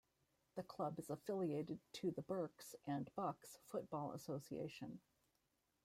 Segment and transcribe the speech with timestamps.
[0.55, 4.99] The club is affiliated to the Berks and Bucks Football Association.